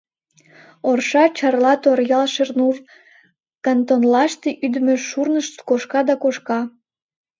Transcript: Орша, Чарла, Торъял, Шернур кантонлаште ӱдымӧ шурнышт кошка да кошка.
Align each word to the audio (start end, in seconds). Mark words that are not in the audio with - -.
Орша, 0.89 1.25
Чарла, 1.37 1.73
Торъял, 1.81 2.25
Шернур 2.33 2.75
кантонлаште 3.65 4.49
ӱдымӧ 4.65 4.95
шурнышт 5.07 5.55
кошка 5.69 5.99
да 6.09 6.15
кошка. 6.23 6.59